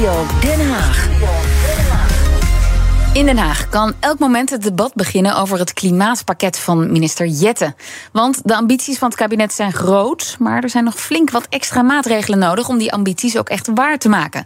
Den 0.00 0.68
Haag. 0.70 1.08
In 3.12 3.26
Den 3.26 3.38
Haag 3.38 3.68
kan 3.68 3.94
elk 3.98 4.18
moment 4.18 4.50
het 4.50 4.62
debat 4.62 4.94
beginnen 4.94 5.36
over 5.36 5.58
het 5.58 5.72
klimaatpakket 5.72 6.58
van 6.58 6.92
minister 6.92 7.26
Jette. 7.26 7.74
Want 8.12 8.40
de 8.44 8.56
ambities 8.56 8.98
van 8.98 9.08
het 9.08 9.18
kabinet 9.18 9.52
zijn 9.52 9.72
groot, 9.72 10.36
maar 10.38 10.62
er 10.62 10.70
zijn 10.70 10.84
nog 10.84 11.00
flink 11.00 11.30
wat 11.30 11.46
extra 11.48 11.82
maatregelen 11.82 12.38
nodig 12.38 12.68
om 12.68 12.78
die 12.78 12.92
ambities 12.92 13.38
ook 13.38 13.48
echt 13.48 13.68
waar 13.74 13.98
te 13.98 14.08
maken. 14.08 14.44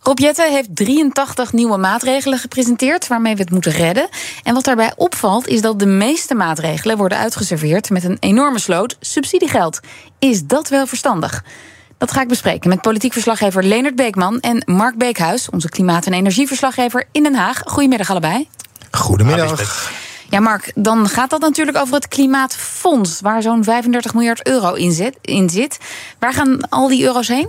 Rob 0.00 0.18
Jette 0.18 0.48
heeft 0.50 0.76
83 0.76 1.52
nieuwe 1.52 1.76
maatregelen 1.76 2.38
gepresenteerd 2.38 3.06
waarmee 3.06 3.34
we 3.34 3.42
het 3.42 3.50
moeten 3.50 3.72
redden. 3.72 4.08
En 4.42 4.54
wat 4.54 4.64
daarbij 4.64 4.92
opvalt 4.96 5.46
is 5.48 5.60
dat 5.60 5.78
de 5.78 5.86
meeste 5.86 6.34
maatregelen 6.34 6.96
worden 6.96 7.18
uitgeserveerd 7.18 7.90
met 7.90 8.04
een 8.04 8.16
enorme 8.20 8.58
sloot 8.58 8.96
subsidiegeld. 9.00 9.80
Is 10.18 10.44
dat 10.46 10.68
wel 10.68 10.86
verstandig? 10.86 11.44
Dat 12.02 12.12
ga 12.12 12.20
ik 12.20 12.28
bespreken 12.28 12.68
met 12.68 12.80
politiek 12.80 13.12
verslaggever 13.12 13.64
Leonard 13.64 13.96
Beekman 13.96 14.40
en 14.40 14.62
Mark 14.66 14.96
Beekhuis, 14.98 15.50
onze 15.50 15.68
klimaat- 15.68 16.06
en 16.06 16.12
energieverslaggever 16.12 17.04
in 17.12 17.22
Den 17.22 17.34
Haag. 17.34 17.62
Goedemiddag 17.64 18.10
allebei. 18.10 18.48
Goedemiddag. 18.90 19.90
Ja, 20.30 20.40
Mark, 20.40 20.72
dan 20.74 21.08
gaat 21.08 21.30
dat 21.30 21.40
natuurlijk 21.40 21.76
over 21.76 21.94
het 21.94 22.08
Klimaatfonds, 22.08 23.20
waar 23.20 23.42
zo'n 23.42 23.64
35 23.64 24.14
miljard 24.14 24.46
euro 24.46 24.72
in 24.72 24.92
zit, 24.92 25.18
in 25.20 25.50
zit. 25.50 25.78
Waar 26.18 26.32
gaan 26.32 26.68
al 26.68 26.88
die 26.88 27.04
euro's 27.04 27.28
heen? 27.28 27.48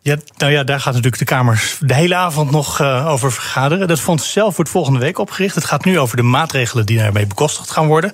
Ja, 0.00 0.16
nou 0.36 0.52
ja, 0.52 0.64
daar 0.64 0.80
gaat 0.80 0.92
natuurlijk 0.92 1.18
de 1.18 1.24
Kamer 1.24 1.76
de 1.80 1.94
hele 1.94 2.14
avond 2.14 2.50
nog 2.50 2.80
uh, 2.80 3.08
over 3.08 3.32
vergaderen. 3.32 3.88
Dat 3.88 4.00
fonds 4.00 4.32
zelf 4.32 4.56
wordt 4.56 4.70
volgende 4.70 4.98
week 4.98 5.18
opgericht. 5.18 5.54
Het 5.54 5.64
gaat 5.64 5.84
nu 5.84 5.98
over 5.98 6.16
de 6.16 6.22
maatregelen 6.22 6.86
die 6.86 6.98
daarmee 6.98 7.26
bekostigd 7.26 7.70
gaan 7.70 7.86
worden. 7.86 8.12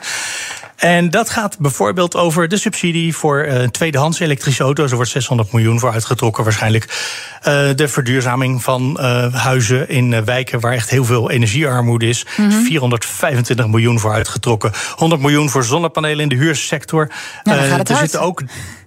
En 0.80 1.10
dat 1.10 1.30
gaat 1.30 1.58
bijvoorbeeld 1.58 2.16
over 2.16 2.48
de 2.48 2.56
subsidie 2.56 3.16
voor 3.16 3.46
uh, 3.46 3.62
tweedehands 3.62 4.20
elektrische 4.20 4.62
auto's. 4.62 4.90
Er 4.90 4.96
wordt 4.96 5.10
600 5.10 5.52
miljoen 5.52 5.80
voor 5.80 5.92
uitgetrokken 5.92 6.44
waarschijnlijk. 6.44 6.84
Uh, 6.84 7.68
de 7.74 7.88
verduurzaming 7.88 8.62
van 8.62 8.96
uh, 9.00 9.34
huizen 9.34 9.88
in 9.88 10.24
wijken 10.24 10.60
waar 10.60 10.72
echt 10.72 10.90
heel 10.90 11.04
veel 11.04 11.30
energiearmoede 11.30 12.06
is. 12.06 12.26
Mm 12.36 12.50
-hmm. 12.50 12.64
425 12.64 13.66
miljoen 13.66 13.98
voor 13.98 14.12
uitgetrokken. 14.12 14.72
100 14.94 15.20
miljoen 15.20 15.50
voor 15.50 15.64
zonnepanelen 15.64 16.20
in 16.20 16.28
de 16.28 16.34
huursector. 16.34 17.10
Er 17.42 17.96
zitten 17.96 18.20
ook 18.20 18.42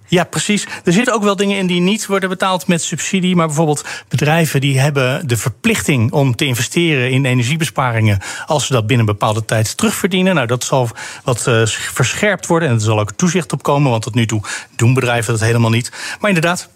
ja, 0.06 0.24
precies. 0.24 0.66
Er 0.84 0.92
zitten 0.92 1.14
ook 1.14 1.22
wel 1.22 1.36
dingen 1.36 1.58
in 1.58 1.66
die 1.66 1.80
niet 1.80 2.06
worden 2.06 2.28
betaald 2.28 2.66
met 2.66 2.82
subsidie. 2.82 3.36
Maar 3.36 3.46
bijvoorbeeld 3.46 3.84
bedrijven 4.08 4.60
die 4.60 4.78
hebben 4.78 5.28
de 5.28 5.36
verplichting 5.36 6.12
om 6.12 6.36
te 6.36 6.44
investeren 6.44 7.10
in 7.10 7.24
energiebesparingen. 7.24 8.18
als 8.46 8.66
ze 8.66 8.72
dat 8.72 8.86
binnen 8.86 9.06
een 9.06 9.12
bepaalde 9.12 9.44
tijd 9.44 9.76
terugverdienen. 9.76 10.34
Nou, 10.34 10.46
dat 10.46 10.64
zal 10.64 10.88
wat 11.24 11.46
uh, 11.46 11.66
verscherpt 11.66 12.46
worden. 12.46 12.68
En 12.68 12.74
er 12.74 12.80
zal 12.80 13.00
ook 13.00 13.12
toezicht 13.12 13.52
op 13.52 13.62
komen. 13.62 13.90
Want 13.90 14.02
tot 14.02 14.14
nu 14.14 14.26
toe 14.26 14.42
doen 14.76 14.94
bedrijven 14.94 15.32
dat 15.32 15.42
helemaal 15.42 15.70
niet. 15.70 15.92
Maar 16.20 16.30
inderdaad. 16.30 16.68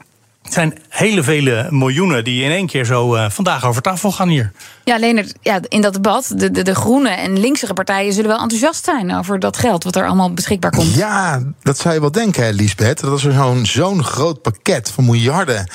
Het 0.49 0.57
zijn 0.57 0.79
hele 0.89 1.23
vele 1.23 1.67
miljoenen 1.71 2.25
die 2.25 2.43
in 2.43 2.51
één 2.51 2.67
keer 2.67 2.85
zo 2.85 3.15
uh, 3.15 3.31
vandaag 3.31 3.65
over 3.67 3.83
tafel 3.83 4.13
gaan 4.13 4.29
hier. 4.29 4.53
Ja, 4.85 4.99
Leonard, 4.99 5.35
ja, 5.43 5.61
in 5.69 5.81
dat 5.81 5.93
debat, 5.93 6.33
de, 6.37 6.51
de, 6.51 6.63
de 6.63 6.75
groene 6.75 7.09
en 7.09 7.41
linkse 7.41 7.73
partijen 7.75 8.13
zullen 8.13 8.31
wel 8.31 8.41
enthousiast 8.41 8.85
zijn 8.85 9.15
over 9.15 9.39
dat 9.39 9.57
geld 9.57 9.85
wat 9.85 9.97
er 9.97 10.07
allemaal 10.07 10.33
beschikbaar 10.33 10.71
komt. 10.71 10.95
Ja, 10.95 11.43
dat 11.63 11.79
zou 11.79 11.95
je 11.95 12.01
wel 12.01 12.13
denken, 12.13 12.45
hè, 12.45 12.51
Lisbeth. 12.51 13.01
Dat 13.01 13.23
er 13.23 13.33
zo'n 13.33 13.67
zo'n 13.67 14.05
groot 14.05 14.43
pakket 14.43 14.91
van 14.91 15.05
miljarden 15.05 15.67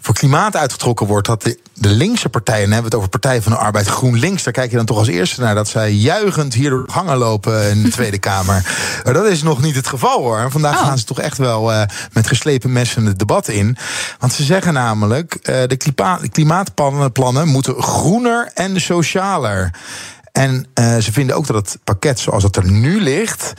voor 0.00 0.14
klimaat 0.14 0.56
uitgetrokken 0.56 1.06
wordt, 1.06 1.26
dat 1.26 1.42
de, 1.42 1.58
de 1.74 1.88
linkse 1.88 2.28
partijen, 2.28 2.62
dan 2.62 2.72
hebben 2.72 2.90
we 2.90 2.96
het 2.96 3.06
over 3.06 3.20
Partij 3.20 3.42
van 3.42 3.52
de 3.52 3.58
Arbeid, 3.58 3.86
GroenLinks, 3.86 4.42
daar 4.42 4.52
kijk 4.52 4.70
je 4.70 4.76
dan 4.76 4.86
toch 4.86 4.98
als 4.98 5.08
eerste 5.08 5.40
naar 5.40 5.54
dat 5.54 5.68
zij 5.68 5.92
juichend 5.92 6.54
hier 6.54 6.70
door 6.70 6.84
gangen 6.86 7.16
lopen 7.16 7.70
in 7.70 7.82
de 7.82 7.88
Tweede 7.90 8.18
Kamer. 8.18 8.62
Maar 9.04 9.14
dat 9.14 9.26
is 9.26 9.42
nog 9.42 9.62
niet 9.62 9.74
het 9.74 9.86
geval 9.86 10.18
hoor. 10.18 10.50
Vandaag 10.50 10.80
oh. 10.80 10.86
gaan 10.86 10.98
ze 10.98 11.04
toch 11.04 11.20
echt 11.20 11.38
wel 11.38 11.72
uh, 11.72 11.82
met 12.12 12.26
geslepen 12.26 12.72
messen 12.72 13.06
het 13.06 13.18
debat 13.18 13.48
in. 13.48 13.76
Want 14.18 14.32
ze 14.32 14.44
zeggen 14.44 14.72
namelijk, 14.72 15.34
uh, 15.34 15.40
de, 15.66 15.76
klima 15.76 16.18
de 16.18 16.28
klimaatplannen 16.28 17.48
moeten 17.48 17.82
groener 17.82 18.50
en 18.54 18.80
socialer. 18.80 19.70
En 20.32 20.66
uh, 20.74 20.96
ze 20.96 21.12
vinden 21.12 21.36
ook 21.36 21.46
dat 21.46 21.56
het 21.56 21.78
pakket 21.84 22.18
zoals 22.18 22.42
het 22.42 22.56
er 22.56 22.70
nu 22.70 23.00
ligt. 23.00 23.52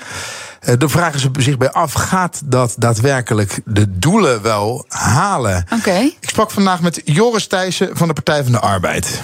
Uh, 0.68 0.74
de 0.78 0.90
vragen 0.90 1.20
ze 1.20 1.30
zich 1.40 1.58
bij 1.58 1.72
af: 1.72 1.94
gaat 1.94 2.42
dat 2.46 2.76
daadwerkelijk 2.78 3.62
de 3.66 4.00
doelen 4.00 4.42
wel 4.42 4.86
halen? 4.88 5.66
Okay. 5.74 6.16
Ik 6.20 6.30
sprak 6.30 6.52
vandaag 6.52 6.82
met 6.82 7.02
Joris 7.06 7.48
Thijssen 7.48 7.98
van 7.98 8.08
de 8.08 8.14
Partij 8.14 8.44
van 8.44 8.52
de 8.52 8.60
Arbeid. 8.60 9.22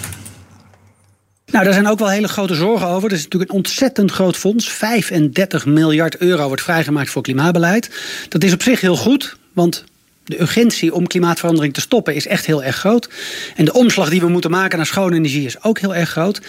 Nou, 1.46 1.64
daar 1.64 1.74
zijn 1.74 1.88
ook 1.88 2.00
wel 2.00 2.10
hele 2.10 2.28
grote 2.28 2.56
zorgen 2.56 2.88
over. 2.88 3.10
Het 3.10 3.18
is 3.18 3.24
natuurlijk 3.24 3.52
een 3.52 3.58
ontzettend 3.58 4.12
groot 4.12 4.38
fonds. 4.38 4.70
35 4.70 5.66
miljard 5.66 6.18
euro 6.18 6.48
wordt 6.48 6.62
vrijgemaakt 6.62 7.10
voor 7.10 7.22
klimaatbeleid. 7.22 7.90
Dat 8.30 8.44
is 8.44 8.54
op 8.54 8.62
zich 8.62 8.82
heel 8.82 8.98
goed, 8.98 9.38
want 9.54 9.84
de 10.26 10.42
urgentie 10.42 10.94
om 10.94 11.08
klimaatverandering 11.08 11.74
te 11.74 11.82
stoppen 11.82 12.16
is 12.16 12.28
echt 12.28 12.46
heel 12.46 12.64
erg 12.64 12.76
groot. 12.76 13.10
En 13.56 13.66
de 13.66 13.74
omslag 13.74 14.10
die 14.10 14.20
we 14.20 14.28
moeten 14.28 14.52
maken 14.52 14.78
naar 14.78 14.86
schone 14.86 15.16
energie 15.16 15.46
is 15.46 15.64
ook 15.64 15.80
heel 15.80 15.96
erg 15.96 16.10
groot. 16.10 16.42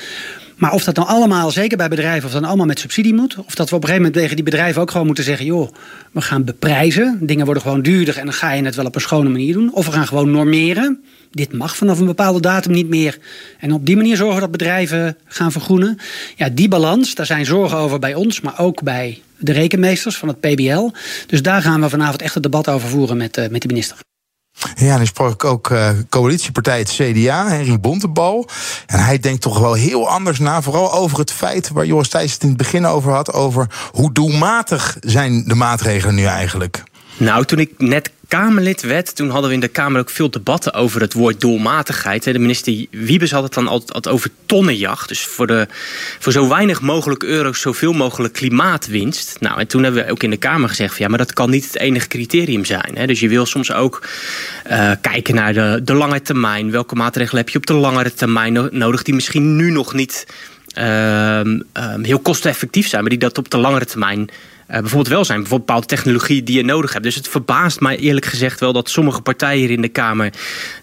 Maar 0.56 0.72
of 0.72 0.84
dat 0.84 0.96
nou 0.96 1.08
allemaal, 1.08 1.50
zeker 1.50 1.76
bij 1.76 1.88
bedrijven, 1.88 2.24
of 2.24 2.30
dat 2.30 2.40
nou 2.40 2.46
allemaal 2.46 2.66
met 2.66 2.78
subsidie 2.78 3.14
moet. 3.14 3.36
Of 3.46 3.54
dat 3.54 3.70
we 3.70 3.76
op 3.76 3.82
een 3.82 3.88
gegeven 3.88 3.96
moment 3.96 4.14
tegen 4.14 4.36
die 4.36 4.44
bedrijven 4.44 4.82
ook 4.82 4.90
gewoon 4.90 5.06
moeten 5.06 5.24
zeggen: 5.24 5.46
joh, 5.46 5.72
we 6.12 6.20
gaan 6.20 6.44
beprijzen. 6.44 7.18
Dingen 7.20 7.44
worden 7.44 7.62
gewoon 7.62 7.82
duurder 7.82 8.18
en 8.18 8.24
dan 8.24 8.34
ga 8.34 8.52
je 8.52 8.64
het 8.64 8.74
wel 8.74 8.84
op 8.84 8.94
een 8.94 9.00
schone 9.00 9.28
manier 9.28 9.52
doen. 9.52 9.72
Of 9.72 9.86
we 9.86 9.92
gaan 9.92 10.06
gewoon 10.06 10.30
normeren. 10.30 11.02
Dit 11.30 11.52
mag 11.52 11.76
vanaf 11.76 11.98
een 11.98 12.06
bepaalde 12.06 12.40
datum 12.40 12.72
niet 12.72 12.88
meer. 12.88 13.18
En 13.58 13.72
op 13.72 13.86
die 13.86 13.96
manier 13.96 14.16
zorgen 14.16 14.40
dat 14.40 14.50
bedrijven 14.50 15.16
gaan 15.24 15.52
vergroenen. 15.52 15.98
Ja, 16.36 16.48
die 16.48 16.68
balans, 16.68 17.14
daar 17.14 17.26
zijn 17.26 17.46
zorgen 17.46 17.78
over 17.78 17.98
bij 17.98 18.14
ons, 18.14 18.40
maar 18.40 18.58
ook 18.58 18.82
bij 18.82 19.22
de 19.38 19.52
rekenmeesters 19.52 20.16
van 20.16 20.28
het 20.28 20.40
PBL. 20.40 20.90
Dus 21.26 21.42
daar 21.42 21.62
gaan 21.62 21.80
we 21.80 21.88
vanavond 21.88 22.22
echt 22.22 22.34
het 22.34 22.42
debat 22.42 22.68
over 22.68 22.88
voeren 22.88 23.16
met, 23.16 23.36
uh, 23.36 23.48
met 23.48 23.62
de 23.62 23.68
minister. 23.68 23.96
Ja, 24.74 24.96
dan 24.96 25.06
sprak 25.06 25.32
ik 25.32 25.44
ook 25.44 25.70
uh, 25.70 25.90
coalitiepartij 26.08 26.78
het 26.78 26.90
CDA, 26.90 27.48
Henry 27.48 27.80
Bontebal. 27.80 28.48
En 28.86 29.04
hij 29.04 29.18
denkt 29.18 29.42
toch 29.42 29.58
wel 29.58 29.74
heel 29.74 30.08
anders 30.08 30.38
na. 30.38 30.62
Vooral 30.62 30.92
over 30.92 31.18
het 31.18 31.32
feit 31.32 31.68
waar 31.68 31.86
Joris 31.86 32.08
Thijs 32.08 32.32
het 32.32 32.42
in 32.42 32.48
het 32.48 32.56
begin 32.56 32.86
over 32.86 33.12
had. 33.12 33.32
Over 33.32 33.66
hoe 33.92 34.12
doelmatig 34.12 34.96
zijn 35.00 35.44
de 35.44 35.54
maatregelen 35.54 36.14
nu 36.14 36.24
eigenlijk. 36.24 36.82
Nou, 37.16 37.44
toen 37.44 37.58
ik 37.58 37.72
net 37.78 38.10
Kamerlid 38.28 38.82
werd, 38.82 39.16
toen 39.16 39.30
hadden 39.30 39.48
we 39.48 39.54
in 39.54 39.60
de 39.60 39.68
Kamer 39.68 40.00
ook 40.00 40.10
veel 40.10 40.30
debatten 40.30 40.72
over 40.72 41.00
het 41.00 41.12
woord 41.12 41.40
doelmatigheid. 41.40 42.24
De 42.24 42.38
minister 42.38 42.86
Wiebes 42.90 43.30
had 43.30 43.42
het 43.42 43.54
dan 43.54 43.68
altijd 43.68 44.08
over 44.08 44.30
tonnenjacht. 44.46 45.08
Dus 45.08 45.24
voor, 45.24 45.46
de, 45.46 45.66
voor 46.18 46.32
zo 46.32 46.48
weinig 46.48 46.80
mogelijk 46.80 47.22
euro's 47.22 47.60
zoveel 47.60 47.92
mogelijk 47.92 48.34
klimaatwinst. 48.34 49.36
Nou, 49.40 49.60
en 49.60 49.66
toen 49.66 49.82
hebben 49.82 50.04
we 50.04 50.10
ook 50.10 50.22
in 50.22 50.30
de 50.30 50.36
Kamer 50.36 50.68
gezegd: 50.68 50.98
ja, 50.98 51.08
maar 51.08 51.18
dat 51.18 51.32
kan 51.32 51.50
niet 51.50 51.64
het 51.64 51.78
enige 51.78 52.08
criterium 52.08 52.64
zijn. 52.64 53.06
Dus 53.06 53.20
je 53.20 53.28
wil 53.28 53.46
soms 53.46 53.72
ook 53.72 54.08
uh, 54.70 54.90
kijken 55.00 55.34
naar 55.34 55.54
de, 55.54 55.80
de 55.84 55.94
lange 55.94 56.22
termijn. 56.22 56.70
Welke 56.70 56.94
maatregelen 56.94 57.40
heb 57.42 57.48
je 57.48 57.58
op 57.58 57.66
de 57.66 57.74
langere 57.74 58.14
termijn 58.14 58.68
nodig, 58.70 59.02
die 59.02 59.14
misschien 59.14 59.56
nu 59.56 59.70
nog 59.70 59.94
niet 59.94 60.26
uh, 60.78 61.40
uh, 61.44 61.54
heel 62.02 62.18
kosteneffectief 62.18 62.88
zijn, 62.88 63.00
maar 63.00 63.10
die 63.10 63.18
dat 63.18 63.38
op 63.38 63.50
de 63.50 63.58
langere 63.58 63.84
termijn 63.84 64.30
bijvoorbeeld 64.66 65.08
wel 65.08 65.24
zijn. 65.24 65.38
Bijvoorbeeld 65.38 65.66
bepaalde 65.66 65.86
technologie 65.86 66.42
die 66.42 66.56
je 66.56 66.64
nodig 66.64 66.92
hebt. 66.92 67.04
Dus 67.04 67.14
het 67.14 67.28
verbaast 67.28 67.80
mij 67.80 67.96
eerlijk 67.96 68.26
gezegd 68.26 68.60
wel 68.60 68.72
dat 68.72 68.90
sommige 68.90 69.20
partijen 69.20 69.60
hier 69.60 69.70
in 69.70 69.82
de 69.82 69.88
Kamer 69.88 70.32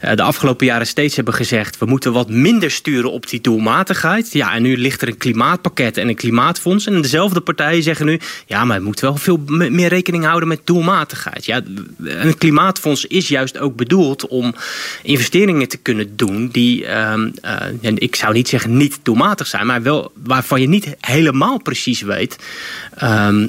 uh, 0.03 0.11
de 0.15 0.21
afgelopen 0.21 0.65
jaren 0.65 0.87
steeds 0.87 1.15
hebben 1.15 1.33
gezegd: 1.33 1.77
we 1.77 1.85
moeten 1.85 2.13
wat 2.13 2.29
minder 2.29 2.71
sturen 2.71 3.11
op 3.11 3.29
die 3.29 3.41
doelmatigheid. 3.41 4.31
Ja, 4.31 4.53
en 4.53 4.61
nu 4.61 4.77
ligt 4.77 5.01
er 5.01 5.07
een 5.07 5.17
klimaatpakket 5.17 5.97
en 5.97 6.07
een 6.07 6.15
klimaatfonds. 6.15 6.85
En 6.85 7.01
dezelfde 7.01 7.41
partijen 7.41 7.83
zeggen 7.83 8.05
nu: 8.05 8.19
ja, 8.45 8.65
maar 8.65 8.77
we 8.77 8.85
moeten 8.85 9.05
wel 9.05 9.17
veel 9.17 9.43
meer 9.47 9.89
rekening 9.89 10.25
houden 10.25 10.47
met 10.47 10.61
doelmatigheid. 10.63 11.45
Ja, 11.45 11.61
een 12.03 12.37
klimaatfonds 12.37 13.05
is 13.05 13.27
juist 13.27 13.57
ook 13.57 13.75
bedoeld 13.75 14.27
om 14.27 14.55
investeringen 15.01 15.67
te 15.67 15.77
kunnen 15.77 16.15
doen 16.15 16.47
die, 16.51 16.85
uh, 16.85 17.13
ik 17.95 18.15
zou 18.15 18.33
niet 18.33 18.47
zeggen 18.47 18.77
niet 18.77 18.99
doelmatig 19.03 19.47
zijn, 19.47 19.65
maar 19.65 19.81
wel 19.81 20.11
waarvan 20.23 20.61
je 20.61 20.67
niet 20.67 20.95
helemaal 20.99 21.61
precies 21.61 22.01
weet 22.01 22.37
ehm, 22.95 23.47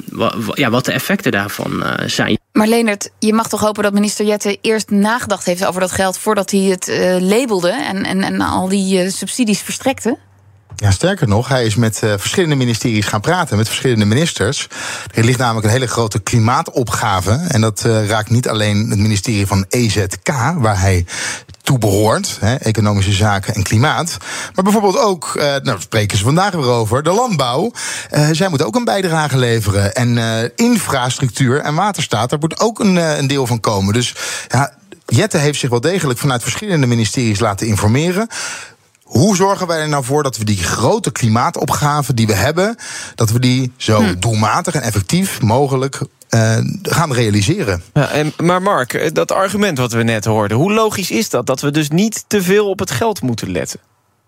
ja, 0.53 0.69
wat 0.69 0.85
de 0.85 0.91
effecten 0.91 1.31
daarvan 1.31 1.83
uh, 1.83 1.93
zijn. 2.05 2.37
Maar 2.51 2.67
Leonard, 2.67 3.09
je 3.19 3.33
mag 3.33 3.49
toch 3.49 3.59
hopen 3.59 3.83
dat 3.83 3.93
minister 3.93 4.25
Jette 4.25 4.57
eerst 4.61 4.89
nagedacht 4.89 5.45
heeft 5.45 5.65
over 5.65 5.81
dat 5.81 5.91
geld 5.91 6.17
voordat 6.17 6.51
hij 6.51 6.59
het 6.59 6.87
uh, 6.87 7.17
labelde 7.19 7.71
en, 7.71 8.05
en, 8.05 8.23
en 8.23 8.41
al 8.41 8.67
die 8.67 9.03
uh, 9.03 9.11
subsidies 9.11 9.59
verstrekte? 9.59 10.17
Ja, 10.75 10.91
sterker 10.91 11.27
nog, 11.27 11.47
hij 11.47 11.65
is 11.65 11.75
met 11.75 12.01
uh, 12.03 12.13
verschillende 12.17 12.55
ministeries 12.55 13.05
gaan 13.05 13.21
praten, 13.21 13.57
met 13.57 13.67
verschillende 13.67 14.05
ministers. 14.05 14.67
Er 15.13 15.23
ligt 15.23 15.39
namelijk 15.39 15.65
een 15.65 15.71
hele 15.71 15.87
grote 15.87 16.19
klimaatopgave. 16.19 17.31
En 17.31 17.61
dat 17.61 17.83
uh, 17.85 18.07
raakt 18.07 18.29
niet 18.29 18.49
alleen 18.49 18.89
het 18.89 18.99
ministerie 18.99 19.47
van 19.47 19.65
EZK, 19.69 20.29
waar 20.57 20.79
hij 20.79 21.05
toe 21.65 21.77
behoort, 21.77 22.37
hè, 22.39 22.55
economische 22.55 23.11
zaken 23.11 23.55
en 23.55 23.63
klimaat. 23.63 24.17
Maar 24.55 24.63
bijvoorbeeld 24.63 24.97
ook, 24.97 25.33
uh, 25.35 25.43
nou 25.63 25.81
spreken 25.81 26.17
ze 26.17 26.23
vandaag 26.23 26.53
weer 26.53 26.69
over, 26.69 27.03
de 27.03 27.11
landbouw. 27.11 27.71
Uh, 28.11 28.27
zij 28.31 28.49
moet 28.49 28.63
ook 28.63 28.75
een 28.75 28.83
bijdrage 28.83 29.37
leveren. 29.37 29.95
En 29.95 30.17
uh, 30.17 30.49
infrastructuur 30.55 31.59
en 31.59 31.75
waterstaat, 31.75 32.29
daar 32.29 32.39
moet 32.39 32.59
ook 32.59 32.79
een, 32.79 32.95
een 32.95 33.27
deel 33.27 33.47
van 33.47 33.59
komen. 33.59 33.93
Dus 33.93 34.15
ja, 34.47 34.73
Jette 35.05 35.37
heeft 35.37 35.59
zich 35.59 35.69
wel 35.69 35.81
degelijk 35.81 36.19
vanuit 36.19 36.41
verschillende 36.41 36.87
ministeries 36.87 37.39
laten 37.39 37.67
informeren. 37.67 38.27
Hoe 39.03 39.35
zorgen 39.35 39.67
wij 39.67 39.79
er 39.79 39.89
nou 39.89 40.03
voor 40.03 40.23
dat 40.23 40.37
we 40.37 40.43
die 40.43 40.63
grote 40.63 41.11
klimaatopgave 41.11 42.13
die 42.13 42.27
we 42.27 42.33
hebben, 42.33 42.77
dat 43.15 43.29
we 43.29 43.39
die 43.39 43.71
zo 43.77 44.01
hm. 44.01 44.19
doelmatig 44.19 44.73
en 44.73 44.81
effectief 44.81 45.41
mogelijk 45.41 45.99
gaan 46.81 47.13
realiseren. 47.13 47.83
Ja, 47.93 48.09
en, 48.09 48.33
maar 48.37 48.61
Mark, 48.61 49.15
dat 49.15 49.31
argument 49.31 49.77
wat 49.77 49.91
we 49.91 50.03
net 50.03 50.25
hoorden, 50.25 50.57
hoe 50.57 50.73
logisch 50.73 51.11
is 51.11 51.29
dat? 51.29 51.45
Dat 51.45 51.61
we 51.61 51.71
dus 51.71 51.89
niet 51.89 52.23
te 52.27 52.41
veel 52.41 52.69
op 52.69 52.79
het 52.79 52.91
geld 52.91 53.21
moeten 53.21 53.51
letten? 53.51 53.79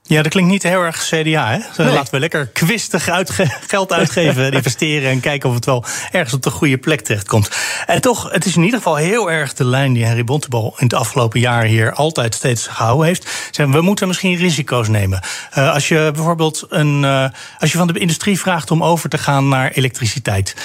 Ja, 0.08 0.22
dat 0.22 0.32
klinkt 0.32 0.52
niet 0.52 0.64
heel 0.64 0.82
erg 0.82 1.08
CDA. 1.10 1.52
Hè? 1.52 1.84
Laten 1.84 2.14
we 2.14 2.20
lekker 2.20 2.48
kwistig 2.48 3.04
geld 3.68 3.94
uitgeven 3.94 4.46
en 4.46 4.52
investeren 4.62 5.10
en 5.10 5.20
kijken 5.20 5.50
of 5.50 5.56
het 5.56 5.66
wel 5.66 5.86
ergens 6.12 6.34
op 6.34 6.42
de 6.42 6.50
goede 6.50 6.78
plek 6.78 7.02
terechtkomt. 7.02 7.50
En 7.86 8.02
toch, 8.02 8.32
het 8.32 8.46
is 8.46 8.56
in 8.56 8.64
ieder 8.64 8.78
geval 8.78 8.96
heel 8.96 9.32
erg 9.32 9.54
de 9.54 9.66
lijn 9.66 9.94
die 9.94 10.06
Henry 10.06 10.24
Bontebal 10.24 10.74
in 10.78 10.84
het 10.86 10.94
afgelopen 10.94 11.40
jaar 11.40 11.64
hier 11.64 11.94
altijd 11.94 12.36
steeds 12.36 12.68
gehouden 12.68 13.06
heeft. 13.06 13.52
We 13.56 13.82
moeten 13.82 14.08
misschien 14.08 14.36
risico's 14.36 14.88
nemen. 14.88 15.20
Uh, 15.58 15.74
als 15.74 15.88
je 15.88 16.10
bijvoorbeeld 16.14 16.66
een, 16.70 17.04
uh, 17.04 17.26
als 17.60 17.72
je 17.72 17.78
van 17.78 17.88
de 17.88 18.00
industrie 18.00 18.40
vraagt 18.40 18.72
om 18.72 18.84
over 18.84 19.10
te 19.10 19.18
gaan 19.18 19.48
naar 19.48 19.72
elektriciteit 19.72 20.56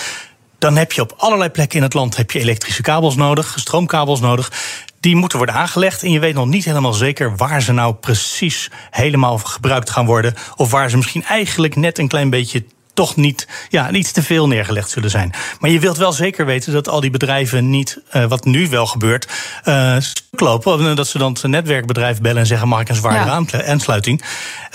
dan 0.63 0.77
heb 0.77 0.93
je 0.93 1.01
op 1.01 1.15
allerlei 1.17 1.51
plekken 1.51 1.77
in 1.77 1.83
het 1.83 1.95
land 1.95 2.17
heb 2.17 2.31
je 2.31 2.39
elektrische 2.39 2.83
kabels 2.83 3.17
nodig, 3.17 3.55
stroomkabels 3.57 4.21
nodig. 4.21 4.53
Die 5.01 5.17
moeten 5.17 5.39
worden 5.39 5.57
aangelegd 5.57 6.03
en 6.03 6.11
je 6.11 6.19
weet 6.19 6.35
nog 6.35 6.47
niet 6.47 6.65
helemaal 6.65 6.93
zeker 6.93 7.37
waar 7.37 7.63
ze 7.63 7.73
nou 7.73 7.95
precies 7.95 8.71
helemaal 8.91 9.39
gebruikt 9.39 9.91
gaan 9.91 10.07
worden. 10.07 10.35
Of 10.57 10.71
waar 10.71 10.91
ze 10.91 10.97
misschien 10.97 11.25
eigenlijk 11.25 11.77
net 11.77 11.99
een 11.99 12.09
klein 12.09 12.31
beetje 12.31 12.65
toch 12.95 13.17
niet 13.17 13.49
ja, 13.69 13.91
iets 13.91 14.13
te 14.13 14.23
veel 14.23 14.49
neergelegd 14.49 14.91
zullen 14.91 15.11
zijn. 15.11 15.33
Maar 15.61 15.71
je 15.71 15.81
wilt 15.81 15.97
wel 15.97 16.13
zeker 16.13 16.47
weten 16.47 16.73
dat 16.73 16.89
al 16.89 17.01
die 17.01 17.11
bedrijven 17.11 17.71
niet, 17.71 17.99
uh, 18.13 18.25
wat 18.25 18.45
nu 18.45 18.69
wel 18.69 18.87
gebeurt, 18.87 19.29
uh, 19.65 19.97
lopen. 20.31 20.97
Dat 20.97 21.07
ze 21.07 21.19
dan 21.19 21.33
het 21.33 21.43
netwerkbedrijf 21.43 22.21
bellen 22.21 22.41
en 22.41 22.47
zeggen: 22.47 22.69
mag 22.69 22.81
ik 22.81 22.89
een 22.89 22.95
zware 22.95 23.47
ja. 23.51 23.63
aansluiting? 23.67 24.23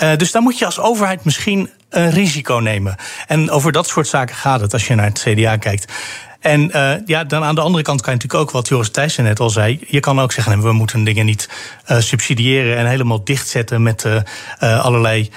Uh, 0.02 0.16
dus 0.16 0.32
dan 0.32 0.42
moet 0.42 0.58
je 0.58 0.64
als 0.64 0.78
overheid 0.78 1.24
misschien 1.24 1.70
een 1.90 2.10
risico 2.10 2.54
nemen. 2.54 2.96
En 3.26 3.50
over 3.50 3.72
dat 3.72 3.86
soort 3.86 4.06
zaken 4.06 4.34
gaat 4.34 4.60
het 4.60 4.72
als 4.72 4.86
je 4.86 4.94
naar 4.94 5.06
het 5.06 5.24
CDA 5.26 5.56
kijkt. 5.56 5.92
En 6.40 6.70
uh, 6.76 6.92
ja, 7.06 7.24
dan 7.24 7.42
aan 7.42 7.54
de 7.54 7.60
andere 7.60 7.84
kant 7.84 8.00
kan 8.00 8.12
je 8.12 8.18
natuurlijk 8.18 8.48
ook, 8.48 8.54
wat 8.54 8.68
Joris 8.68 8.90
Thijssen 8.90 9.24
net 9.24 9.40
al 9.40 9.50
zei, 9.50 9.80
je 9.86 10.00
kan 10.00 10.20
ook 10.20 10.32
zeggen, 10.32 10.62
we 10.62 10.72
moeten 10.72 11.04
dingen 11.04 11.26
niet 11.26 11.48
uh, 11.90 11.98
subsidiëren 11.98 12.76
en 12.76 12.86
helemaal 12.86 13.24
dichtzetten 13.24 13.82
met 13.82 14.04
uh, 14.04 14.84
allerlei 14.84 15.30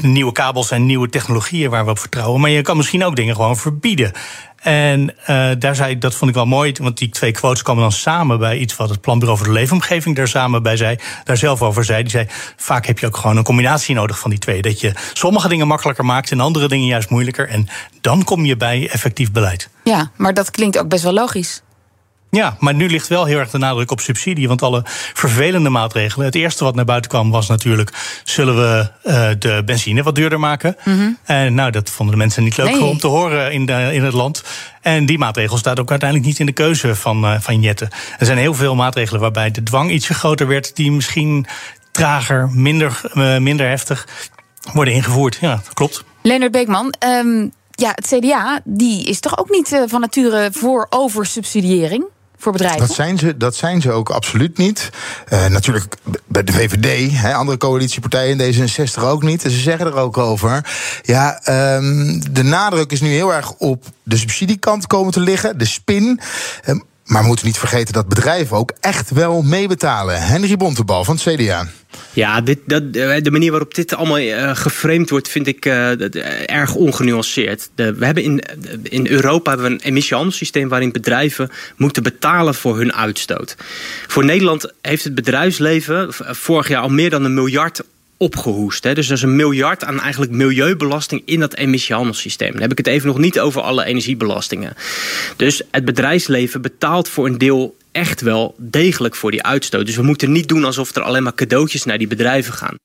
nieuwe 0.00 0.32
kabels 0.32 0.70
en 0.70 0.86
nieuwe 0.86 1.08
technologieën 1.08 1.70
waar 1.70 1.84
we 1.84 1.90
op 1.90 1.98
vertrouwen. 1.98 2.40
Maar 2.40 2.50
je 2.50 2.62
kan 2.62 2.76
misschien 2.76 3.04
ook 3.04 3.16
dingen 3.16 3.34
gewoon 3.34 3.56
verbieden. 3.56 4.12
En 4.58 5.14
uh, 5.30 5.50
daar 5.58 5.74
zei, 5.74 5.98
dat 5.98 6.14
vond 6.14 6.30
ik 6.30 6.36
wel 6.36 6.46
mooi, 6.46 6.72
want 6.80 6.98
die 6.98 7.08
twee 7.08 7.32
quotes 7.32 7.62
komen 7.62 7.82
dan 7.82 7.92
samen 7.92 8.38
bij 8.38 8.58
iets 8.58 8.76
wat 8.76 8.90
het 8.90 9.00
Planbureau 9.00 9.38
voor 9.38 9.46
de 9.46 9.52
Leefomgeving 9.52 10.16
daar 10.16 10.28
samen 10.28 10.62
bij 10.62 10.76
zei, 10.76 10.98
daar 11.24 11.36
zelf 11.36 11.62
over 11.62 11.84
zei. 11.84 12.02
Die 12.02 12.10
zei: 12.10 12.26
vaak 12.56 12.86
heb 12.86 12.98
je 12.98 13.06
ook 13.06 13.16
gewoon 13.16 13.36
een 13.36 13.44
combinatie 13.44 13.94
nodig 13.94 14.18
van 14.18 14.30
die 14.30 14.38
twee. 14.38 14.62
Dat 14.62 14.80
je 14.80 14.92
sommige 15.12 15.48
dingen 15.48 15.66
makkelijker 15.66 16.04
maakt 16.04 16.30
en 16.30 16.40
andere 16.40 16.68
dingen 16.68 16.86
juist 16.86 17.10
moeilijker. 17.10 17.48
En 17.48 17.68
dan 18.00 18.24
kom 18.24 18.44
je 18.44 18.56
bij 18.56 18.88
effectief 18.90 19.32
beleid. 19.32 19.68
Ja, 19.84 20.10
maar 20.16 20.34
dat 20.34 20.50
klinkt 20.50 20.78
ook 20.78 20.88
best 20.88 21.02
wel 21.02 21.12
logisch. 21.12 21.62
Ja, 22.30 22.56
maar 22.58 22.74
nu 22.74 22.88
ligt 22.88 23.08
wel 23.08 23.24
heel 23.24 23.38
erg 23.38 23.50
de 23.50 23.58
nadruk 23.58 23.90
op 23.90 24.00
subsidie. 24.00 24.48
Want 24.48 24.62
alle 24.62 24.82
vervelende 25.14 25.68
maatregelen. 25.68 26.26
Het 26.26 26.34
eerste 26.34 26.64
wat 26.64 26.74
naar 26.74 26.84
buiten 26.84 27.10
kwam 27.10 27.30
was 27.30 27.48
natuurlijk. 27.48 28.20
zullen 28.24 28.56
we 28.56 28.90
uh, 29.04 29.28
de 29.38 29.62
benzine 29.64 30.02
wat 30.02 30.14
duurder 30.14 30.40
maken? 30.40 30.76
Mm 30.84 31.18
En 31.24 31.54
nou, 31.54 31.70
dat 31.70 31.90
vonden 31.90 32.14
de 32.14 32.20
mensen 32.20 32.42
niet 32.44 32.56
leuk 32.56 32.70
nee. 32.70 32.84
om 32.84 32.98
te 32.98 33.06
horen 33.06 33.52
in, 33.52 33.66
de, 33.66 33.90
in 33.92 34.04
het 34.04 34.12
land. 34.12 34.42
En 34.80 35.06
die 35.06 35.18
maatregel 35.18 35.56
staat 35.56 35.80
ook 35.80 35.90
uiteindelijk 35.90 36.28
niet 36.28 36.38
in 36.38 36.46
de 36.46 36.52
keuze 36.52 36.94
van, 36.94 37.24
uh, 37.24 37.40
van 37.40 37.60
Jetten. 37.60 37.88
Er 38.18 38.26
zijn 38.26 38.38
heel 38.38 38.54
veel 38.54 38.74
maatregelen 38.74 39.20
waarbij 39.20 39.50
de 39.50 39.62
dwang 39.62 39.90
ietsje 39.90 40.14
groter 40.14 40.46
werd. 40.46 40.76
die 40.76 40.92
misschien 40.92 41.46
trager, 41.90 42.50
minder, 42.50 43.00
uh, 43.14 43.38
minder 43.38 43.68
heftig 43.68 44.08
worden 44.72 44.94
ingevoerd. 44.94 45.38
Ja, 45.40 45.50
dat 45.64 45.74
klopt. 45.74 46.04
Leonard 46.22 46.52
Beekman. 46.52 46.94
Um, 47.06 47.52
ja, 47.70 47.92
het 47.94 48.06
CDA 48.06 48.60
die 48.64 49.04
is 49.04 49.20
toch 49.20 49.38
ook 49.38 49.50
niet 49.50 49.80
van 49.86 50.00
nature 50.00 50.48
voor 50.52 50.86
oversubsidiëring? 50.90 52.04
Voor 52.38 52.52
bedrijven? 52.52 52.86
Dat 52.86 52.96
zijn 52.96 53.18
ze, 53.18 53.36
dat 53.36 53.54
zijn 53.54 53.80
ze 53.80 53.92
ook 53.92 54.10
absoluut 54.10 54.58
niet. 54.58 54.90
Uh, 55.32 55.46
natuurlijk 55.46 55.96
bij 56.26 56.44
de 56.44 56.52
VVD, 56.52 57.10
hè, 57.12 57.34
andere 57.34 57.58
coalitiepartijen, 57.58 58.38
D66 58.38 59.02
ook 59.02 59.22
niet. 59.22 59.44
En 59.44 59.50
ze 59.50 59.58
zeggen 59.58 59.86
er 59.86 59.96
ook 59.96 60.18
over. 60.18 60.70
Ja, 61.02 61.40
um, 61.76 62.32
de 62.34 62.42
nadruk 62.42 62.92
is 62.92 63.00
nu 63.00 63.08
heel 63.08 63.34
erg 63.34 63.52
op 63.52 63.84
de 64.02 64.16
subsidiekant 64.16 64.86
komen 64.86 65.12
te 65.12 65.20
liggen, 65.20 65.58
de 65.58 65.64
spin. 65.64 66.20
Um, 66.66 66.84
maar 67.08 67.20
we 67.20 67.26
moeten 67.26 67.46
niet 67.46 67.58
vergeten 67.58 67.94
dat 67.94 68.08
bedrijven 68.08 68.56
ook 68.56 68.72
echt 68.80 69.10
wel 69.10 69.42
meebetalen. 69.42 70.22
Henry 70.22 70.56
Bontebal 70.56 71.04
van 71.04 71.14
het 71.14 71.24
CDA. 71.24 71.68
Ja, 72.12 72.40
dit, 72.40 72.58
dat, 72.66 72.92
de 72.92 73.30
manier 73.30 73.50
waarop 73.50 73.74
dit 73.74 73.94
allemaal 73.94 74.18
uh, 74.18 74.56
geframed 74.56 75.10
wordt, 75.10 75.28
vind 75.28 75.46
ik 75.46 75.66
uh, 75.66 76.50
erg 76.50 76.74
ongenuanceerd. 76.74 77.70
We 77.74 78.04
hebben 78.04 78.22
in, 78.22 78.42
in 78.82 79.06
Europa 79.06 79.50
hebben 79.50 79.68
we 79.68 79.74
een 79.74 79.88
emissiehandelssysteem 79.88 80.68
waarin 80.68 80.92
bedrijven 80.92 81.50
moeten 81.76 82.02
betalen 82.02 82.54
voor 82.54 82.76
hun 82.76 82.94
uitstoot. 82.94 83.56
Voor 84.06 84.24
Nederland 84.24 84.72
heeft 84.82 85.04
het 85.04 85.14
bedrijfsleven 85.14 86.08
vorig 86.18 86.68
jaar 86.68 86.82
al 86.82 86.88
meer 86.88 87.10
dan 87.10 87.24
een 87.24 87.34
miljard 87.34 87.82
opgehoest. 88.18 88.84
Hè. 88.84 88.94
Dus 88.94 89.06
er 89.06 89.12
is 89.14 89.22
een 89.22 89.36
miljard 89.36 89.84
aan 89.84 90.00
eigenlijk 90.00 90.32
milieubelasting 90.32 91.22
in 91.24 91.40
dat 91.40 91.54
emissiehandelssysteem. 91.54 92.52
Dan 92.52 92.60
heb 92.60 92.70
ik 92.70 92.78
het 92.78 92.86
even 92.86 93.06
nog 93.06 93.18
niet 93.18 93.40
over 93.40 93.60
alle 93.60 93.84
energiebelastingen. 93.84 94.74
Dus 95.36 95.62
het 95.70 95.84
bedrijfsleven 95.84 96.62
betaalt 96.62 97.08
voor 97.08 97.26
een 97.26 97.38
deel 97.38 97.76
echt 97.92 98.20
wel 98.20 98.54
degelijk 98.58 99.14
voor 99.14 99.30
die 99.30 99.42
uitstoot. 99.42 99.86
Dus 99.86 99.96
we 99.96 100.02
moeten 100.02 100.32
niet 100.32 100.48
doen 100.48 100.64
alsof 100.64 100.96
er 100.96 101.02
alleen 101.02 101.22
maar 101.22 101.34
cadeautjes 101.34 101.84
naar 101.84 101.98
die 101.98 102.06
bedrijven 102.06 102.52
gaan. 102.52 102.76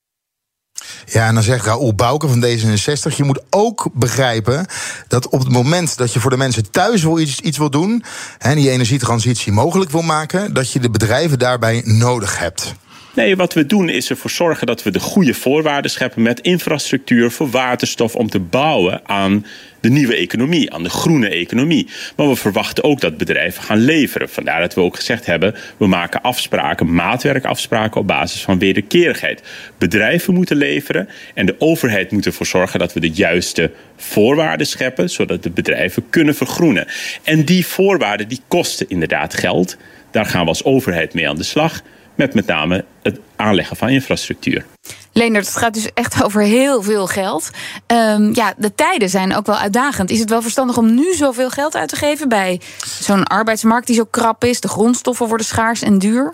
Ja, 1.06 1.28
en 1.28 1.34
dan 1.34 1.44
zegt 1.44 1.66
Raoul 1.66 1.96
Bouke 1.96 2.28
van 2.28 2.46
D66... 2.46 3.16
je 3.16 3.24
moet 3.24 3.42
ook 3.50 3.90
begrijpen 3.94 4.66
dat 5.08 5.28
op 5.28 5.40
het 5.40 5.50
moment 5.50 5.98
dat 5.98 6.14
je 6.14 6.20
voor 6.20 6.30
de 6.30 6.38
mensen 6.38 6.72
thuis 6.72 7.04
wil 7.04 7.20
iets, 7.20 7.40
iets 7.40 7.58
wil 7.58 7.70
doen... 7.70 8.04
en 8.38 8.56
die 8.56 8.70
energietransitie 8.70 9.52
mogelijk 9.52 9.92
wil 9.92 10.02
maken... 10.02 10.54
dat 10.54 10.72
je 10.72 10.80
de 10.80 10.90
bedrijven 10.90 11.40
daarbij 11.40 11.82
nodig 11.86 12.40
hebt. 12.40 12.74
Nee, 13.16 13.36
wat 13.36 13.54
we 13.54 13.66
doen 13.66 13.90
is 13.90 14.10
ervoor 14.10 14.30
zorgen 14.30 14.68
dat 14.68 14.84
we 14.84 14.92
de 14.92 15.00
goede 15.00 15.34
voorwaarden 15.34 15.92
scheppen 15.92 16.22
met 16.22 16.40
infrastructuur 16.40 17.32
voor 17.32 17.50
waterstof 17.50 18.16
om 18.16 18.30
te 18.30 18.40
bouwen 18.40 19.02
aan 19.06 19.46
de 19.80 19.90
nieuwe 19.90 20.16
economie, 20.16 20.74
aan 20.74 20.84
de 20.84 20.90
groene 20.90 21.30
economie. 21.30 21.88
Maar 22.16 22.28
we 22.28 22.36
verwachten 22.36 22.84
ook 22.84 23.02
dat 23.02 23.18
bedrijven 23.18 23.64
gaan 23.64 23.78
leveren. 23.78 24.30
Vandaar 24.30 24.60
dat 24.60 24.74
we 24.74 24.82
ook 24.82 24.96
gezegd 24.96 25.26
hebben, 25.26 25.56
we 25.78 25.88
maken 25.88 26.22
afspraken, 26.22 26.94
maatwerkafspraken 26.94 28.02
op 28.02 28.08
basis 28.08 28.42
van 28.42 28.60
wederkerigheid. 28.60 29.44
Bedrijven 29.78 30.34
moeten 30.34 30.56
leveren 30.56 31.10
en 31.34 31.46
de 31.46 31.56
overheid 31.60 32.12
moet 32.12 32.26
ervoor 32.26 32.46
zorgen 32.46 32.80
dat 32.80 32.94
we 32.94 33.00
de 33.00 33.12
juiste 33.12 33.72
voorwaarden 33.98 34.68
scheppen, 34.68 35.10
zodat 35.10 35.44
de 35.44 35.52
bedrijven 35.52 36.04
kunnen 36.10 36.36
vergroenen. 36.36 36.88
En 37.24 37.46
die 37.46 37.66
voorwaarden 37.66 38.28
die 38.28 38.42
kosten 38.48 38.90
inderdaad 38.90 39.34
geld. 39.34 39.78
Daar 40.12 40.26
gaan 40.26 40.42
we 40.42 40.48
als 40.48 40.64
overheid 40.64 41.14
mee 41.14 41.30
aan 41.30 41.38
de 41.38 41.44
slag 41.44 41.82
met 42.16 42.34
met 42.34 42.46
name 42.46 42.86
het 43.02 43.20
aanleggen 43.36 43.78
van 43.78 43.90
infrastructuur. 43.90 44.66
Leendert, 45.12 45.46
het 45.46 45.56
gaat 45.56 45.74
dus 45.74 45.90
echt 45.94 46.20
over 46.24 46.42
heel 46.42 46.82
veel 46.82 47.08
geld. 47.08 47.50
Um, 47.88 48.36
ja, 48.36 48.54
de 48.58 48.76
tijden 48.76 49.10
zijn 49.10 49.36
ook 49.36 49.46
wel 49.46 49.58
uitdagend. 49.58 50.10
Is 50.10 50.20
het 50.20 50.30
wel 50.30 50.42
verstandig 50.42 50.78
om 50.78 50.96
nu 50.96 51.14
zoveel 51.14 51.50
geld 51.50 51.76
uit 51.76 51.90
te 51.90 51.96
geven 51.96 52.30
bij 52.30 52.62
zo'n 53.00 53.24
arbeidsmarkt 53.24 53.88
die 53.88 53.96
zo 53.96 54.06
krap 54.10 54.44
is? 54.44 54.60
De 54.60 54.68
grondstoffen 54.68 55.28
worden 55.28 55.46
schaars 55.46 55.82
en 55.82 56.00
duur? 56.00 56.34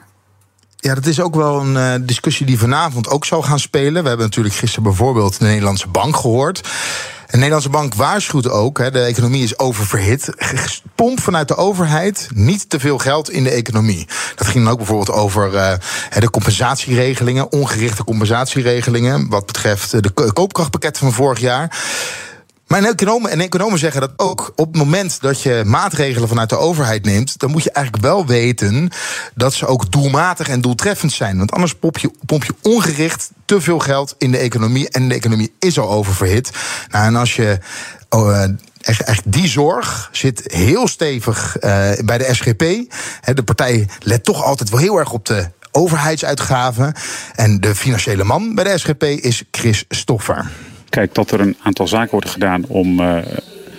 Ja, 0.81 0.95
dat 0.95 1.05
is 1.05 1.21
ook 1.21 1.35
wel 1.35 1.59
een 1.59 1.75
uh, 1.75 2.07
discussie 2.07 2.45
die 2.45 2.59
vanavond 2.59 3.09
ook 3.09 3.25
zal 3.25 3.41
gaan 3.41 3.59
spelen. 3.59 4.01
We 4.01 4.07
hebben 4.07 4.25
natuurlijk 4.25 4.55
gisteren 4.55 4.83
bijvoorbeeld 4.83 5.39
de 5.39 5.45
Nederlandse 5.45 5.87
Bank 5.87 6.15
gehoord. 6.15 6.69
De 7.29 7.37
Nederlandse 7.37 7.69
Bank 7.69 7.93
waarschuwt 7.93 8.49
ook, 8.49 8.77
hè, 8.77 8.91
de 8.91 8.99
economie 8.99 9.43
is 9.43 9.59
oververhit. 9.59 10.29
Pomp 10.95 11.19
vanuit 11.19 11.47
de 11.47 11.55
overheid 11.55 12.27
niet 12.33 12.69
te 12.69 12.79
veel 12.79 12.97
geld 12.97 13.29
in 13.29 13.43
de 13.43 13.49
economie. 13.49 14.07
Dat 14.35 14.47
ging 14.47 14.63
dan 14.63 14.73
ook 14.73 14.77
bijvoorbeeld 14.77 15.11
over 15.11 15.53
uh, 15.53 15.73
de 16.19 16.29
compensatieregelingen, 16.29 17.51
ongerichte 17.51 18.03
compensatieregelingen. 18.03 19.29
Wat 19.29 19.45
betreft 19.45 20.03
de 20.03 20.31
koopkrachtpakketten 20.33 21.03
van 21.03 21.13
vorig 21.13 21.39
jaar. 21.39 21.77
Maar 22.69 22.83
economen, 22.83 23.31
en 23.31 23.41
economen 23.41 23.79
zeggen 23.79 24.01
dat 24.01 24.11
ook 24.15 24.53
op 24.55 24.67
het 24.67 24.77
moment 24.77 25.21
dat 25.21 25.41
je 25.41 25.63
maatregelen 25.65 26.27
vanuit 26.27 26.49
de 26.49 26.57
overheid 26.57 27.05
neemt, 27.05 27.39
dan 27.39 27.51
moet 27.51 27.63
je 27.63 27.71
eigenlijk 27.71 28.05
wel 28.05 28.25
weten 28.25 28.89
dat 29.35 29.53
ze 29.53 29.65
ook 29.65 29.91
doelmatig 29.91 30.47
en 30.47 30.61
doeltreffend 30.61 31.11
zijn. 31.11 31.37
Want 31.37 31.51
anders 31.51 31.75
pomp 31.75 31.97
je, 31.97 32.11
pomp 32.25 32.43
je 32.43 32.55
ongericht 32.61 33.31
te 33.45 33.61
veel 33.61 33.79
geld 33.79 34.15
in 34.17 34.31
de 34.31 34.37
economie. 34.37 34.89
En 34.89 35.09
de 35.09 35.15
economie 35.15 35.53
is 35.59 35.79
al 35.79 35.89
oververhit. 35.89 36.51
Nou, 36.89 37.05
en 37.05 37.15
als 37.15 37.35
je. 37.35 37.59
Oh, 38.09 38.43
echt, 38.81 39.03
echt, 39.03 39.31
die 39.31 39.47
zorg 39.47 40.09
zit 40.11 40.41
heel 40.45 40.87
stevig 40.87 41.55
uh, 41.55 41.61
bij 42.05 42.17
de 42.17 42.33
SGP. 42.33 42.59
de 43.33 43.43
partij 43.45 43.87
let 43.99 44.23
toch 44.23 44.43
altijd 44.43 44.69
wel 44.69 44.79
heel 44.79 44.97
erg 44.97 45.11
op 45.11 45.25
de 45.25 45.49
overheidsuitgaven. 45.71 46.93
En 47.35 47.59
de 47.59 47.75
financiële 47.75 48.23
man 48.23 48.55
bij 48.55 48.63
de 48.63 48.77
SGP 48.77 49.03
is 49.03 49.43
Chris 49.51 49.85
Stoffer. 49.89 50.51
Kijk, 50.89 51.15
dat 51.15 51.31
er 51.31 51.39
een 51.39 51.57
aantal 51.61 51.87
zaken 51.87 52.11
worden 52.11 52.29
gedaan 52.29 52.65
om 52.67 52.99
uh, 52.99 53.17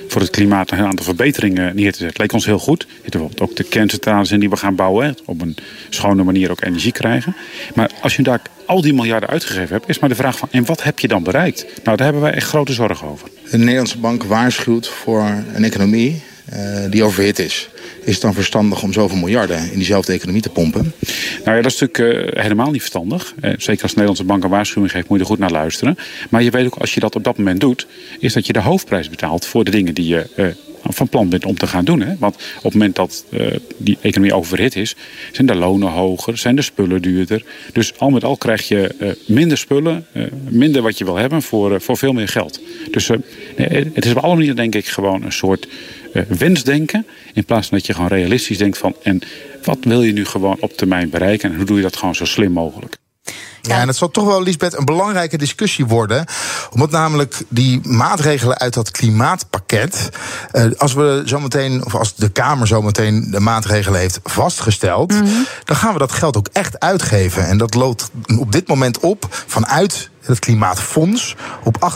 voor 0.08 0.20
het 0.20 0.30
klimaat 0.30 0.70
een 0.70 0.78
aantal 0.78 1.04
verbeteringen 1.04 1.76
neer 1.76 1.92
te 1.92 1.98
zetten, 1.98 2.20
leek 2.20 2.32
ons 2.32 2.46
heel 2.46 2.58
goed. 2.58 2.82
Er 2.82 3.10
bijvoorbeeld 3.10 3.40
ook 3.40 3.56
de 3.56 3.64
kerncentrales 3.64 4.30
in 4.30 4.40
die 4.40 4.50
we 4.50 4.56
gaan 4.56 4.74
bouwen, 4.74 5.16
op 5.24 5.40
een 5.40 5.56
schone 5.88 6.22
manier 6.22 6.50
ook 6.50 6.64
energie 6.64 6.92
krijgen. 6.92 7.36
Maar 7.74 7.90
als 8.00 8.16
je 8.16 8.22
daar 8.22 8.40
al 8.66 8.80
die 8.80 8.94
miljarden 8.94 9.28
uitgegeven 9.28 9.74
hebt, 9.76 9.88
is 9.88 9.98
maar 9.98 10.08
de 10.08 10.14
vraag 10.14 10.38
van, 10.38 10.48
en 10.50 10.64
wat 10.64 10.82
heb 10.82 10.98
je 10.98 11.08
dan 11.08 11.22
bereikt? 11.22 11.66
Nou, 11.84 11.96
daar 11.96 12.06
hebben 12.06 12.22
wij 12.22 12.32
echt 12.32 12.48
grote 12.48 12.72
zorgen 12.72 13.08
over. 13.08 13.28
De 13.50 13.58
Nederlandse 13.58 13.98
bank 13.98 14.22
waarschuwt 14.22 14.88
voor 14.88 15.32
een 15.54 15.64
economie 15.64 16.22
die 16.90 17.02
overhit 17.02 17.38
is, 17.38 17.68
is 18.04 18.12
het 18.12 18.22
dan 18.22 18.34
verstandig 18.34 18.82
om 18.82 18.92
zoveel 18.92 19.18
miljarden 19.18 19.70
in 19.70 19.76
diezelfde 19.76 20.12
economie 20.12 20.42
te 20.42 20.48
pompen? 20.48 20.92
Nou 21.44 21.56
ja, 21.56 21.62
dat 21.62 21.72
is 21.72 21.80
natuurlijk 21.80 22.34
uh, 22.34 22.42
helemaal 22.42 22.70
niet 22.70 22.80
verstandig. 22.80 23.34
Uh, 23.34 23.50
zeker 23.50 23.82
als 23.82 23.92
de 23.92 24.00
Nederlandse 24.00 24.24
bank 24.24 24.44
een 24.44 24.50
waarschuwing 24.50 24.92
geeft, 24.92 25.08
moet 25.08 25.18
je 25.18 25.24
er 25.24 25.30
goed 25.30 25.38
naar 25.38 25.50
luisteren. 25.50 25.98
Maar 26.30 26.42
je 26.42 26.50
weet 26.50 26.66
ook, 26.66 26.76
als 26.76 26.94
je 26.94 27.00
dat 27.00 27.16
op 27.16 27.24
dat 27.24 27.36
moment 27.36 27.60
doet, 27.60 27.86
is 28.18 28.32
dat 28.32 28.46
je 28.46 28.52
de 28.52 28.60
hoofdprijs 28.60 29.08
betaalt 29.08 29.46
voor 29.46 29.64
de 29.64 29.70
dingen 29.70 29.94
die 29.94 30.06
je 30.06 30.26
uh, 30.36 30.46
van 30.92 31.08
plan 31.08 31.28
bent 31.28 31.44
om 31.44 31.56
te 31.56 31.66
gaan 31.66 31.84
doen. 31.84 32.00
Hè? 32.00 32.14
Want 32.18 32.34
op 32.34 32.62
het 32.62 32.72
moment 32.72 32.96
dat 32.96 33.24
die 33.76 33.98
economie 34.00 34.34
overhit 34.34 34.76
is, 34.76 34.96
zijn 35.32 35.46
de 35.46 35.54
lonen 35.54 35.88
hoger, 35.88 36.38
zijn 36.38 36.56
de 36.56 36.62
spullen 36.62 37.02
duurder. 37.02 37.44
Dus 37.72 37.98
al 37.98 38.10
met 38.10 38.24
al 38.24 38.36
krijg 38.36 38.68
je 38.68 39.14
minder 39.26 39.58
spullen, 39.58 40.06
minder 40.48 40.82
wat 40.82 40.98
je 40.98 41.04
wil 41.04 41.16
hebben 41.16 41.42
voor, 41.42 41.80
voor 41.80 41.96
veel 41.96 42.12
meer 42.12 42.28
geld. 42.28 42.60
Dus 42.90 43.08
het 43.92 44.04
is 44.04 44.10
op 44.10 44.16
alle 44.16 44.34
manieren 44.34 44.56
denk 44.56 44.74
ik 44.74 44.86
gewoon 44.86 45.22
een 45.22 45.32
soort 45.32 45.68
wensdenken. 46.28 47.06
In 47.34 47.44
plaats 47.44 47.68
van 47.68 47.78
dat 47.78 47.86
je 47.86 47.94
gewoon 47.94 48.08
realistisch 48.08 48.58
denkt 48.58 48.78
van 48.78 48.96
en 49.02 49.20
wat 49.62 49.78
wil 49.80 50.02
je 50.02 50.12
nu 50.12 50.24
gewoon 50.24 50.56
op 50.60 50.76
termijn 50.76 51.10
bereiken 51.10 51.50
en 51.50 51.56
hoe 51.56 51.64
doe 51.64 51.76
je 51.76 51.82
dat 51.82 51.96
gewoon 51.96 52.14
zo 52.14 52.24
slim 52.24 52.52
mogelijk? 52.52 52.98
Ja, 53.62 53.80
en 53.80 53.86
het 53.86 53.96
zal 53.96 54.10
toch 54.10 54.26
wel, 54.26 54.42
Lisbeth, 54.42 54.76
een 54.76 54.84
belangrijke 54.84 55.38
discussie 55.38 55.86
worden. 55.86 56.24
Omdat 56.70 56.90
namelijk 56.90 57.42
die 57.48 57.88
maatregelen 57.88 58.58
uit 58.58 58.74
dat 58.74 58.90
klimaatpakket. 58.90 60.08
Eh, 60.50 60.64
als 60.76 60.92
we 60.92 61.22
zometeen, 61.24 61.84
of 61.84 61.94
als 61.94 62.14
de 62.14 62.28
Kamer 62.28 62.66
zometeen 62.66 63.30
de 63.30 63.40
maatregelen 63.40 64.00
heeft 64.00 64.20
vastgesteld. 64.24 65.12
dan 65.64 65.76
gaan 65.76 65.92
we 65.92 65.98
dat 65.98 66.12
geld 66.12 66.36
ook 66.36 66.48
echt 66.52 66.78
uitgeven. 66.78 67.46
En 67.46 67.58
dat 67.58 67.74
loopt 67.74 68.10
op 68.38 68.52
dit 68.52 68.68
moment 68.68 68.98
op 68.98 69.26
vanuit 69.46 70.10
het 70.30 70.38
Klimaatfonds 70.38 71.36
op 71.64 71.92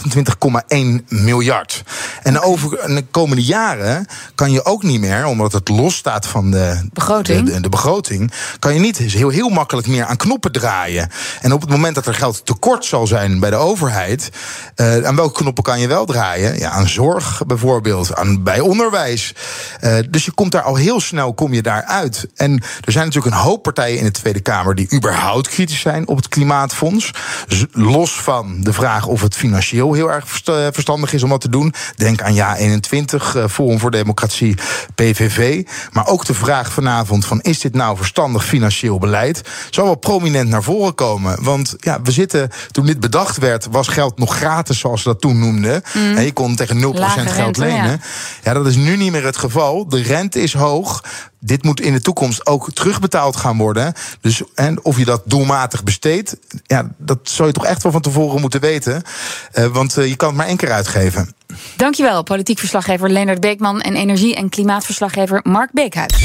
28,1 0.68 1.04
miljard. 1.08 1.82
En 2.22 2.40
over 2.40 2.70
de 2.70 3.04
komende 3.10 3.42
jaren 3.42 4.06
kan 4.34 4.52
je 4.52 4.64
ook 4.64 4.82
niet 4.82 5.00
meer, 5.00 5.26
omdat 5.26 5.52
het 5.52 5.68
los 5.68 5.96
staat 5.96 6.26
van 6.26 6.50
de 6.50 6.88
begroting, 6.92 7.50
de, 7.50 7.60
de, 7.60 7.68
begroting 7.68 8.32
kan 8.58 8.74
je 8.74 8.80
niet 8.80 8.98
heel, 8.98 9.28
heel 9.28 9.48
makkelijk 9.48 9.86
meer 9.86 10.04
aan 10.04 10.16
knoppen 10.16 10.52
draaien. 10.52 11.10
En 11.40 11.52
op 11.52 11.60
het 11.60 11.70
moment 11.70 11.94
dat 11.94 12.06
er 12.06 12.14
geld 12.14 12.46
tekort 12.46 12.84
zal 12.84 13.06
zijn 13.06 13.40
bij 13.40 13.50
de 13.50 13.56
overheid, 13.56 14.30
uh, 14.76 15.04
aan 15.06 15.16
welke 15.16 15.38
knoppen 15.40 15.64
kan 15.64 15.80
je 15.80 15.88
wel 15.88 16.04
draaien? 16.04 16.58
Ja, 16.58 16.70
aan 16.70 16.88
zorg 16.88 17.42
bijvoorbeeld, 17.46 18.14
aan, 18.14 18.42
bij 18.42 18.60
onderwijs. 18.60 19.34
Uh, 19.80 19.96
dus 20.10 20.24
je 20.24 20.32
komt 20.32 20.52
daar 20.52 20.62
al 20.62 20.76
heel 20.76 21.00
snel 21.00 21.34
kom 21.34 21.54
je 21.54 21.62
daar 21.62 21.82
uit. 21.82 22.26
En 22.34 22.62
er 22.84 22.92
zijn 22.92 23.06
natuurlijk 23.06 23.34
een 23.34 23.42
hoop 23.42 23.62
partijen 23.62 23.98
in 23.98 24.04
de 24.04 24.10
Tweede 24.10 24.40
Kamer 24.40 24.74
die 24.74 24.92
überhaupt 24.92 25.48
kritisch 25.48 25.80
zijn 25.80 26.08
op 26.08 26.16
het 26.16 26.28
Klimaatfonds. 26.28 27.10
Los 27.72 28.12
van 28.24 28.56
de 28.60 28.72
vraag 28.72 29.06
of 29.06 29.20
het 29.20 29.36
financieel 29.36 29.92
heel 29.92 30.10
erg 30.10 30.28
verstandig 30.72 31.12
is 31.12 31.22
om 31.22 31.28
dat 31.28 31.40
te 31.40 31.48
doen. 31.48 31.74
Denk 31.96 32.22
aan 32.22 32.34
Ja 32.34 32.56
21, 32.56 33.34
uh, 33.34 33.44
Forum 33.48 33.78
voor 33.78 33.90
Democratie, 33.90 34.54
PVV. 34.94 35.66
Maar 35.92 36.06
ook 36.06 36.24
de 36.24 36.34
vraag 36.34 36.72
vanavond 36.72 37.26
van 37.26 37.40
is 37.40 37.60
dit 37.60 37.74
nou 37.74 37.96
verstandig 37.96 38.44
financieel 38.44 38.98
beleid? 38.98 39.42
Zal 39.70 39.84
wel 39.84 39.94
prominent 39.94 40.48
naar 40.48 40.62
voren 40.62 40.94
komen. 40.94 41.44
Want 41.44 41.74
ja, 41.78 42.02
we 42.02 42.10
zitten, 42.10 42.50
toen 42.70 42.86
dit 42.86 43.00
bedacht 43.00 43.38
werd, 43.38 43.66
was 43.70 43.88
geld 43.88 44.18
nog 44.18 44.36
gratis, 44.36 44.78
zoals 44.78 45.02
ze 45.02 45.08
dat 45.08 45.20
toen 45.20 45.38
noemden. 45.38 45.82
Mm. 45.94 46.16
En 46.16 46.24
je 46.24 46.32
kon 46.32 46.56
tegen 46.56 46.76
0% 46.76 46.80
Lage 46.80 47.20
geld 47.20 47.36
rente, 47.36 47.60
lenen. 47.60 47.90
Ja. 47.90 47.98
ja, 48.42 48.52
dat 48.52 48.66
is 48.66 48.76
nu 48.76 48.96
niet 48.96 49.12
meer 49.12 49.24
het 49.24 49.36
geval. 49.36 49.88
De 49.88 50.02
rente 50.02 50.42
is 50.42 50.54
hoog 50.54 51.02
dit 51.44 51.62
moet 51.62 51.80
in 51.80 51.92
de 51.92 52.00
toekomst 52.00 52.46
ook 52.46 52.72
terugbetaald 52.72 53.36
gaan 53.36 53.56
worden. 53.56 53.92
Dus 54.20 54.42
en 54.54 54.84
of 54.84 54.98
je 54.98 55.04
dat 55.04 55.22
doelmatig 55.24 55.82
besteedt, 55.84 56.36
ja, 56.62 56.90
dat 56.98 57.18
zou 57.22 57.48
je 57.48 57.54
toch 57.54 57.66
echt 57.66 57.82
wel 57.82 57.92
van 57.92 58.00
tevoren 58.00 58.40
moeten 58.40 58.60
weten. 58.60 59.02
Uh, 59.54 59.66
want 59.66 59.98
uh, 59.98 60.06
je 60.06 60.16
kan 60.16 60.28
het 60.28 60.36
maar 60.36 60.46
één 60.46 60.56
keer 60.56 60.72
uitgeven. 60.72 61.34
Dankjewel, 61.76 62.22
politiek 62.22 62.58
verslaggever 62.58 63.10
Leonard 63.10 63.40
Beekman 63.40 63.80
en 63.80 63.96
energie- 63.96 64.34
en 64.34 64.48
klimaatverslaggever 64.48 65.40
Mark 65.42 65.72
Beekhuis. 65.72 66.24